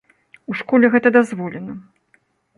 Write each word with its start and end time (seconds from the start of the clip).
У 0.51 0.55
школе 0.61 0.89
гэта 0.95 1.13
дазволена. 1.19 1.73